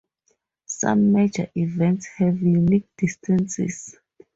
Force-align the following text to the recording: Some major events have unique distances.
Some 0.65 1.11
major 1.11 1.51
events 1.55 2.07
have 2.17 2.41
unique 2.41 2.89
distances. 2.97 3.97